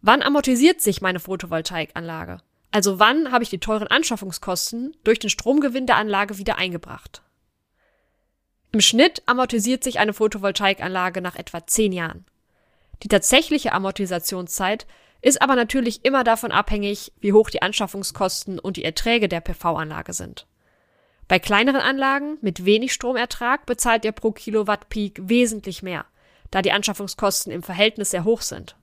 wann 0.02 0.22
amortisiert 0.22 0.82
sich 0.82 1.02
meine 1.02 1.20
Photovoltaikanlage? 1.20 2.40
Also 2.72 3.00
wann 3.00 3.32
habe 3.32 3.44
ich 3.44 3.50
die 3.50 3.60
teuren 3.60 3.88
Anschaffungskosten 3.88 4.98
durch 5.04 5.20
den 5.20 5.30
Stromgewinn 5.30 5.86
der 5.86 5.96
Anlage 5.96 6.38
wieder 6.38 6.58
eingebracht? 6.58 7.22
Im 8.74 8.82
Schnitt 8.82 9.24
amortisiert 9.26 9.84
sich 9.84 10.00
eine 10.00 10.12
Photovoltaikanlage 10.12 11.22
nach 11.22 11.38
etwa 11.38 11.66
zehn 11.66 11.94
Jahren. 11.94 12.26
Die 13.04 13.08
tatsächliche 13.08 13.72
Amortisationszeit 13.72 14.86
ist 15.22 15.42
aber 15.42 15.56
natürlich 15.56 16.04
immer 16.04 16.26
davon 16.26 16.52
abhängig, 16.52 17.14
wie 17.22 17.32
hoch 17.32 17.50
die 17.50 17.62
Anschaffungskosten 17.62 18.60
und 18.60 18.76
die 18.76 18.84
Erträge 18.84 19.30
der 19.30 19.40
PV-Anlage 19.40 20.12
sind. 20.12 20.46
Bei 21.28 21.40
kleineren 21.40 21.82
Anlagen 21.82 22.38
mit 22.42 22.66
wenig 22.66 22.94
Stromertrag 22.94 23.66
bezahlt 23.66 24.06
ihr 24.06 24.12
pro 24.12 24.32
Kilowatt 24.32 24.90
Peak 24.90 25.20
wesentlich 25.24 25.82
mehr, 25.82 26.06
da 26.56 26.62
die 26.62 26.72
Anschaffungskosten 26.72 27.52
im 27.52 27.64
Verhältnis 27.64 28.12
sehr 28.12 28.24
hoch 28.24 28.42
sind. 28.42 28.78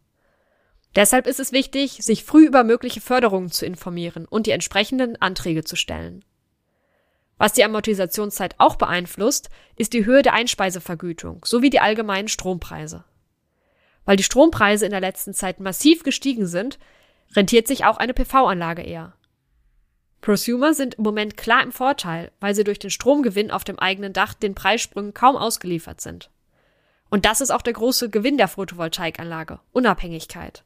Deshalb 0.94 1.26
ist 1.26 1.40
es 1.40 1.52
wichtig, 1.52 2.00
sich 2.02 2.22
früh 2.22 2.44
über 2.44 2.64
mögliche 2.64 3.00
Förderungen 3.00 3.50
zu 3.50 3.64
informieren 3.64 4.26
und 4.26 4.46
die 4.46 4.50
entsprechenden 4.50 5.18
Anträge 5.22 5.64
zu 5.64 5.74
stellen. 5.74 6.22
Was 7.38 7.54
die 7.54 7.64
Amortisationszeit 7.64 8.56
auch 8.58 8.76
beeinflusst, 8.76 9.48
ist 9.74 9.94
die 9.94 10.04
Höhe 10.04 10.20
der 10.20 10.34
Einspeisevergütung 10.34 11.46
sowie 11.46 11.70
die 11.70 11.80
allgemeinen 11.80 12.28
Strompreise. 12.28 13.04
Weil 14.04 14.18
die 14.18 14.22
Strompreise 14.22 14.84
in 14.84 14.90
der 14.90 15.00
letzten 15.00 15.32
Zeit 15.32 15.58
massiv 15.58 16.02
gestiegen 16.02 16.46
sind, 16.46 16.78
rentiert 17.34 17.66
sich 17.66 17.86
auch 17.86 17.96
eine 17.96 18.12
PV-Anlage 18.12 18.82
eher. 18.82 19.14
Prosumer 20.20 20.74
sind 20.74 20.96
im 20.96 21.04
Moment 21.04 21.38
klar 21.38 21.62
im 21.62 21.72
Vorteil, 21.72 22.32
weil 22.38 22.54
sie 22.54 22.64
durch 22.64 22.80
den 22.80 22.90
Stromgewinn 22.90 23.50
auf 23.50 23.64
dem 23.64 23.78
eigenen 23.78 24.12
Dach 24.12 24.34
den 24.34 24.54
Preissprüngen 24.54 25.14
kaum 25.14 25.36
ausgeliefert 25.36 26.02
sind. 26.02 26.28
Und 27.12 27.26
das 27.26 27.42
ist 27.42 27.50
auch 27.50 27.60
der 27.60 27.74
große 27.74 28.08
Gewinn 28.08 28.38
der 28.38 28.48
Photovoltaikanlage, 28.48 29.60
Unabhängigkeit. 29.72 30.64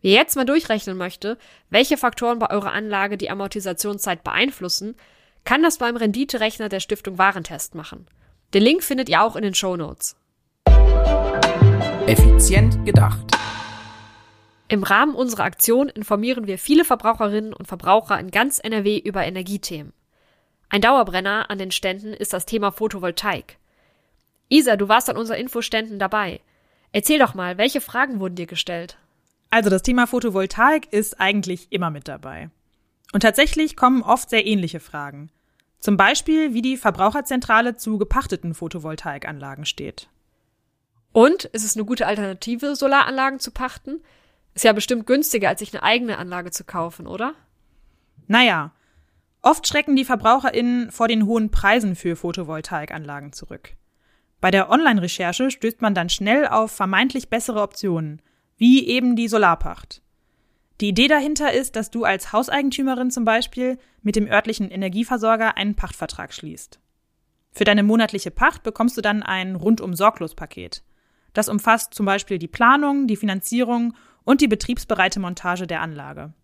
Wer 0.00 0.12
jetzt 0.12 0.36
mal 0.36 0.44
durchrechnen 0.44 0.96
möchte, 0.96 1.36
welche 1.68 1.96
Faktoren 1.96 2.38
bei 2.38 2.48
eurer 2.48 2.70
Anlage 2.70 3.16
die 3.16 3.28
Amortisationszeit 3.28 4.22
beeinflussen, 4.22 4.94
kann 5.42 5.64
das 5.64 5.78
beim 5.78 5.96
Renditerechner 5.96 6.68
der 6.68 6.78
Stiftung 6.78 7.18
Warentest 7.18 7.74
machen. 7.74 8.06
Den 8.54 8.62
Link 8.62 8.84
findet 8.84 9.08
ihr 9.08 9.20
auch 9.20 9.34
in 9.34 9.42
den 9.42 9.54
Show 9.54 9.76
Notes. 9.76 10.14
Effizient 12.06 12.86
gedacht. 12.86 13.26
Im 14.68 14.84
Rahmen 14.84 15.16
unserer 15.16 15.42
Aktion 15.42 15.88
informieren 15.88 16.46
wir 16.46 16.56
viele 16.56 16.84
Verbraucherinnen 16.84 17.52
und 17.52 17.66
Verbraucher 17.66 18.16
in 18.20 18.30
ganz 18.30 18.60
NRW 18.60 18.96
über 18.98 19.24
Energiethemen. 19.24 19.92
Ein 20.68 20.82
Dauerbrenner 20.82 21.50
an 21.50 21.58
den 21.58 21.72
Ständen 21.72 22.12
ist 22.12 22.32
das 22.32 22.46
Thema 22.46 22.70
Photovoltaik. 22.70 23.58
Isa, 24.48 24.76
du 24.76 24.88
warst 24.88 25.10
an 25.10 25.16
unseren 25.16 25.38
Infoständen 25.38 25.98
dabei. 25.98 26.40
Erzähl 26.92 27.18
doch 27.18 27.34
mal, 27.34 27.58
welche 27.58 27.80
Fragen 27.80 28.20
wurden 28.20 28.36
dir 28.36 28.46
gestellt? 28.46 28.96
Also 29.50 29.70
das 29.70 29.82
Thema 29.82 30.06
Photovoltaik 30.06 30.92
ist 30.92 31.20
eigentlich 31.20 31.68
immer 31.70 31.90
mit 31.90 32.08
dabei. 32.08 32.50
Und 33.12 33.20
tatsächlich 33.20 33.76
kommen 33.76 34.02
oft 34.02 34.30
sehr 34.30 34.46
ähnliche 34.46 34.80
Fragen. 34.80 35.30
Zum 35.78 35.96
Beispiel, 35.96 36.54
wie 36.54 36.62
die 36.62 36.76
Verbraucherzentrale 36.76 37.76
zu 37.76 37.98
gepachteten 37.98 38.54
Photovoltaikanlagen 38.54 39.66
steht. 39.66 40.08
Und 41.12 41.44
ist 41.46 41.64
es 41.64 41.76
eine 41.76 41.84
gute 41.84 42.06
Alternative, 42.06 42.76
Solaranlagen 42.76 43.40
zu 43.40 43.50
pachten? 43.50 44.02
Ist 44.54 44.64
ja 44.64 44.72
bestimmt 44.72 45.06
günstiger, 45.06 45.48
als 45.48 45.60
sich 45.60 45.72
eine 45.72 45.82
eigene 45.82 46.18
Anlage 46.18 46.50
zu 46.50 46.64
kaufen, 46.64 47.06
oder? 47.06 47.34
Naja, 48.26 48.72
oft 49.42 49.66
schrecken 49.66 49.96
die 49.96 50.04
VerbraucherInnen 50.04 50.90
vor 50.90 51.08
den 51.08 51.26
hohen 51.26 51.50
Preisen 51.50 51.94
für 51.94 52.16
Photovoltaikanlagen 52.16 53.32
zurück. 53.32 53.76
Bei 54.40 54.50
der 54.50 54.70
Online-Recherche 54.70 55.50
stößt 55.50 55.80
man 55.80 55.94
dann 55.94 56.08
schnell 56.08 56.46
auf 56.46 56.70
vermeintlich 56.72 57.28
bessere 57.30 57.62
Optionen, 57.62 58.20
wie 58.56 58.86
eben 58.86 59.16
die 59.16 59.28
Solarpacht. 59.28 60.02
Die 60.80 60.88
Idee 60.88 61.08
dahinter 61.08 61.52
ist, 61.52 61.74
dass 61.74 61.90
du 61.90 62.04
als 62.04 62.32
Hauseigentümerin 62.32 63.10
zum 63.10 63.24
Beispiel 63.24 63.78
mit 64.02 64.14
dem 64.14 64.26
örtlichen 64.26 64.70
Energieversorger 64.70 65.56
einen 65.56 65.74
Pachtvertrag 65.74 66.34
schließt. 66.34 66.80
Für 67.52 67.64
deine 67.64 67.82
monatliche 67.82 68.30
Pacht 68.30 68.62
bekommst 68.62 68.98
du 68.98 69.00
dann 69.00 69.22
ein 69.22 69.56
rundum 69.56 69.94
sorglos 69.94 70.34
Paket. 70.34 70.82
Das 71.32 71.48
umfasst 71.48 71.94
zum 71.94 72.04
Beispiel 72.04 72.38
die 72.38 72.48
Planung, 72.48 73.06
die 73.06 73.16
Finanzierung 73.16 73.94
und 74.24 74.42
die 74.42 74.48
betriebsbereite 74.48 75.20
Montage 75.20 75.66
der 75.66 75.80
Anlage. 75.80 76.34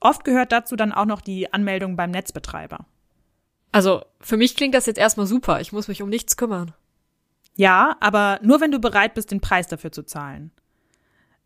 Oft 0.00 0.24
gehört 0.24 0.52
dazu 0.52 0.76
dann 0.76 0.92
auch 0.92 1.06
noch 1.06 1.20
die 1.20 1.52
Anmeldung 1.52 1.96
beim 1.96 2.10
Netzbetreiber. 2.10 2.86
Also, 3.72 4.04
für 4.20 4.36
mich 4.36 4.56
klingt 4.56 4.74
das 4.74 4.86
jetzt 4.86 4.98
erstmal 4.98 5.26
super. 5.26 5.60
Ich 5.60 5.72
muss 5.72 5.88
mich 5.88 6.00
um 6.00 6.08
nichts 6.08 6.36
kümmern. 6.36 6.72
Ja, 7.56 7.96
aber 8.00 8.40
nur 8.42 8.60
wenn 8.60 8.72
du 8.72 8.80
bereit 8.80 9.14
bist, 9.14 9.30
den 9.30 9.40
Preis 9.40 9.68
dafür 9.68 9.92
zu 9.92 10.02
zahlen. 10.02 10.50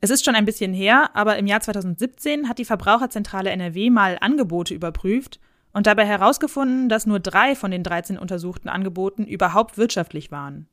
Es 0.01 0.11
ist 0.11 0.25
schon 0.25 0.37
ein 0.37 0.45
bisschen 0.45 0.73
her, 0.73 1.11
aber 1.15 1.39
im 1.39 1.47
Jahr 1.47 1.61
2017 1.61 2.49
hat 2.49 2.59
die 2.59 2.65
Verbraucherzentrale 2.65 3.51
NRW 3.51 3.91
mal 3.91 4.17
Angebote 4.21 4.75
überprüft 4.75 5.41
und 5.73 5.87
dabei 5.87 6.07
herausgefunden, 6.07 6.89
dass 6.89 7.07
nur 7.07 7.21
drei 7.21 7.55
von 7.55 7.71
den 7.71 7.83
13 7.83 8.17
untersuchten 8.17 8.69
Angeboten 8.69 9.25
überhaupt 9.27 9.77
wirtschaftlich 9.77 10.31
waren. 10.31 10.69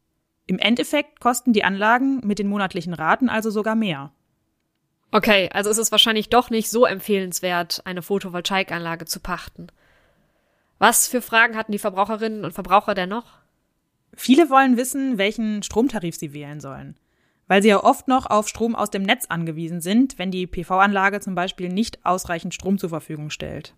Im 0.47 0.59
Endeffekt 0.59 1.19
kosten 1.19 1.53
die 1.53 1.63
Anlagen 1.63 2.21
mit 2.23 2.37
den 2.37 2.47
monatlichen 2.47 2.93
Raten 2.93 3.29
also 3.29 3.49
sogar 3.49 3.75
mehr. 3.75 4.11
Okay, 5.11 5.49
also 5.51 5.69
ist 5.69 5.79
es 5.79 5.91
wahrscheinlich 5.91 6.29
doch 6.29 6.49
nicht 6.49 6.69
so 6.69 6.85
empfehlenswert, 6.85 7.81
eine 7.85 8.03
Photovoltaikanlage 8.03 9.05
zu 9.05 9.19
pachten. 9.19 9.67
Was 10.77 11.07
für 11.07 11.21
Fragen 11.21 11.55
hatten 11.55 11.71
die 11.71 11.79
Verbraucherinnen 11.79 12.45
und 12.45 12.53
Verbraucher 12.53 12.93
denn 12.93 13.09
noch? 13.09 13.44
Viele 14.15 14.49
wollen 14.49 14.77
wissen, 14.77 15.17
welchen 15.17 15.61
Stromtarif 15.63 16.15
sie 16.15 16.33
wählen 16.33 16.59
sollen, 16.59 16.95
weil 17.47 17.61
sie 17.61 17.69
ja 17.69 17.83
oft 17.83 18.07
noch 18.07 18.25
auf 18.25 18.47
Strom 18.47 18.75
aus 18.75 18.89
dem 18.89 19.03
Netz 19.03 19.25
angewiesen 19.27 19.81
sind, 19.81 20.17
wenn 20.17 20.31
die 20.31 20.47
PV-Anlage 20.47 21.19
zum 21.19 21.35
Beispiel 21.35 21.69
nicht 21.69 22.05
ausreichend 22.05 22.53
Strom 22.53 22.77
zur 22.77 22.89
Verfügung 22.89 23.29
stellt. 23.29 23.75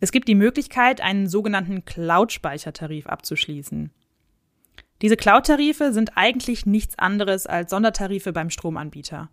Es 0.00 0.12
gibt 0.12 0.28
die 0.28 0.34
Möglichkeit, 0.34 1.00
einen 1.00 1.28
sogenannten 1.28 1.84
Cloud-Speichertarif 1.84 3.06
abzuschließen. 3.06 3.90
Diese 5.00 5.16
Cloud-Tarife 5.16 5.92
sind 5.92 6.16
eigentlich 6.16 6.66
nichts 6.66 6.98
anderes 6.98 7.46
als 7.46 7.70
Sondertarife 7.70 8.32
beim 8.32 8.50
Stromanbieter. 8.50 9.30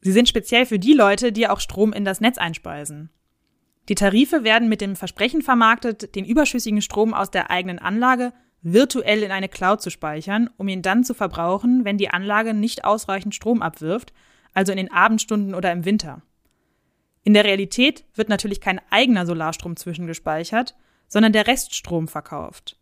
Sie 0.00 0.12
sind 0.12 0.28
speziell 0.28 0.66
für 0.66 0.78
die 0.78 0.92
Leute, 0.92 1.32
die 1.32 1.48
auch 1.48 1.60
Strom 1.60 1.92
in 1.92 2.04
das 2.04 2.20
Netz 2.20 2.38
einspeisen. 2.38 3.10
Die 3.88 3.94
Tarife 3.94 4.44
werden 4.44 4.68
mit 4.68 4.80
dem 4.80 4.94
Versprechen 4.94 5.42
vermarktet, 5.42 6.14
den 6.14 6.24
überschüssigen 6.24 6.82
Strom 6.82 7.14
aus 7.14 7.30
der 7.30 7.50
eigenen 7.50 7.78
Anlage 7.78 8.32
virtuell 8.62 9.22
in 9.22 9.30
eine 9.30 9.48
Cloud 9.48 9.82
zu 9.82 9.90
speichern, 9.90 10.48
um 10.56 10.68
ihn 10.68 10.82
dann 10.82 11.04
zu 11.04 11.14
verbrauchen, 11.14 11.84
wenn 11.84 11.98
die 11.98 12.10
Anlage 12.10 12.54
nicht 12.54 12.84
ausreichend 12.84 13.34
Strom 13.34 13.60
abwirft, 13.62 14.12
also 14.54 14.72
in 14.72 14.78
den 14.78 14.92
Abendstunden 14.92 15.54
oder 15.54 15.72
im 15.72 15.84
Winter. 15.84 16.22
In 17.24 17.34
der 17.34 17.44
Realität 17.44 18.04
wird 18.14 18.28
natürlich 18.28 18.60
kein 18.60 18.80
eigener 18.90 19.26
Solarstrom 19.26 19.76
zwischengespeichert, 19.76 20.74
sondern 21.08 21.32
der 21.32 21.46
Reststrom 21.46 22.08
verkauft. 22.08 22.76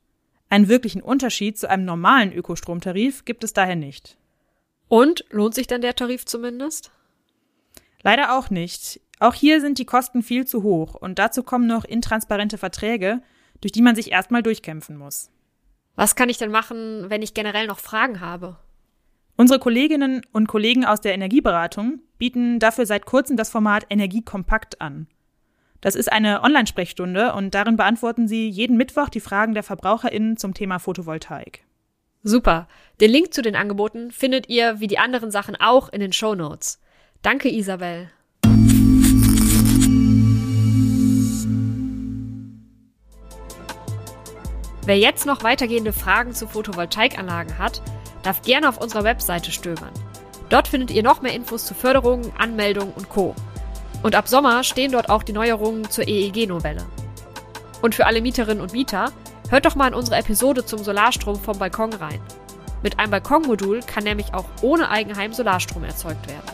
Einen 0.48 0.68
wirklichen 0.68 1.02
Unterschied 1.02 1.58
zu 1.58 1.68
einem 1.68 1.84
normalen 1.84 2.32
Ökostromtarif 2.32 3.24
gibt 3.24 3.44
es 3.44 3.52
daher 3.52 3.76
nicht. 3.76 4.16
Und 4.88 5.24
lohnt 5.30 5.54
sich 5.54 5.66
denn 5.66 5.82
der 5.82 5.94
Tarif 5.94 6.24
zumindest? 6.24 6.90
Leider 8.02 8.36
auch 8.36 8.50
nicht. 8.50 9.00
Auch 9.20 9.34
hier 9.34 9.60
sind 9.60 9.78
die 9.78 9.84
Kosten 9.84 10.22
viel 10.22 10.46
zu 10.46 10.62
hoch 10.62 10.94
und 10.94 11.18
dazu 11.18 11.42
kommen 11.42 11.66
noch 11.66 11.84
intransparente 11.84 12.58
Verträge, 12.58 13.22
durch 13.60 13.72
die 13.72 13.82
man 13.82 13.94
sich 13.94 14.10
erstmal 14.10 14.42
durchkämpfen 14.42 14.96
muss. 14.96 15.30
Was 15.96 16.14
kann 16.16 16.28
ich 16.28 16.38
denn 16.38 16.50
machen, 16.50 17.10
wenn 17.10 17.22
ich 17.22 17.34
generell 17.34 17.66
noch 17.66 17.78
Fragen 17.78 18.20
habe? 18.20 18.56
Unsere 19.36 19.58
Kolleginnen 19.58 20.22
und 20.32 20.48
Kollegen 20.48 20.84
aus 20.84 21.00
der 21.00 21.14
Energieberatung 21.14 22.00
bieten 22.18 22.58
dafür 22.58 22.86
seit 22.86 23.06
kurzem 23.06 23.36
das 23.36 23.50
Format 23.50 23.86
Energiekompakt 23.88 24.80
an. 24.80 25.06
Das 25.80 25.94
ist 25.94 26.12
eine 26.12 26.42
Online-Sprechstunde 26.42 27.32
und 27.32 27.54
darin 27.54 27.76
beantworten 27.76 28.28
sie 28.28 28.48
jeden 28.48 28.76
Mittwoch 28.76 29.08
die 29.08 29.20
Fragen 29.20 29.54
der 29.54 29.62
VerbraucherInnen 29.62 30.36
zum 30.36 30.52
Thema 30.52 30.78
Photovoltaik. 30.78 31.64
Super. 32.22 32.68
Den 33.00 33.10
Link 33.10 33.32
zu 33.32 33.40
den 33.40 33.56
Angeboten 33.56 34.10
findet 34.10 34.50
ihr 34.50 34.78
wie 34.78 34.88
die 34.88 34.98
anderen 34.98 35.30
Sachen 35.30 35.56
auch 35.56 35.88
in 35.88 36.00
den 36.00 36.12
Show 36.12 36.34
Notes. 36.34 36.80
Danke, 37.22 37.48
Isabel. 37.48 38.10
Wer 44.90 44.98
jetzt 44.98 45.24
noch 45.24 45.44
weitergehende 45.44 45.92
Fragen 45.92 46.34
zu 46.34 46.48
Photovoltaikanlagen 46.48 47.58
hat, 47.58 47.80
darf 48.24 48.42
gerne 48.42 48.68
auf 48.68 48.78
unserer 48.78 49.04
Webseite 49.04 49.52
stöbern. 49.52 49.92
Dort 50.48 50.66
findet 50.66 50.90
ihr 50.90 51.04
noch 51.04 51.22
mehr 51.22 51.32
Infos 51.32 51.64
zu 51.64 51.74
Förderungen, 51.74 52.32
Anmeldungen 52.36 52.92
und 52.94 53.08
Co. 53.08 53.36
Und 54.02 54.16
ab 54.16 54.26
Sommer 54.26 54.64
stehen 54.64 54.90
dort 54.90 55.08
auch 55.08 55.22
die 55.22 55.32
Neuerungen 55.32 55.88
zur 55.88 56.08
EEG-Novelle. 56.08 56.84
Und 57.82 57.94
für 57.94 58.04
alle 58.04 58.20
Mieterinnen 58.20 58.60
und 58.60 58.72
Mieter, 58.72 59.12
hört 59.48 59.64
doch 59.64 59.76
mal 59.76 59.86
in 59.86 59.94
unsere 59.94 60.16
Episode 60.16 60.64
zum 60.64 60.82
Solarstrom 60.82 61.36
vom 61.36 61.56
Balkon 61.56 61.92
rein. 61.92 62.20
Mit 62.82 62.98
einem 62.98 63.12
Balkonmodul 63.12 63.82
kann 63.86 64.02
nämlich 64.02 64.34
auch 64.34 64.46
ohne 64.60 64.90
Eigenheim 64.90 65.32
Solarstrom 65.32 65.84
erzeugt 65.84 66.26
werden. 66.26 66.50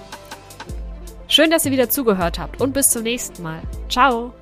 Schön, 1.26 1.50
dass 1.50 1.64
ihr 1.64 1.72
wieder 1.72 1.88
zugehört 1.88 2.38
habt 2.38 2.60
und 2.60 2.74
bis 2.74 2.90
zum 2.90 3.02
nächsten 3.02 3.42
Mal. 3.42 3.62
Ciao! 3.88 4.34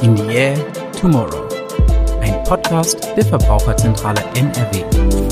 In 0.00 0.16
the 0.16 0.34
Air 0.34 0.56
Tomorrow. 1.00 1.49
Podcast 2.50 3.06
der 3.16 3.24
Verbraucherzentrale 3.24 4.20
NRW. 4.34 5.29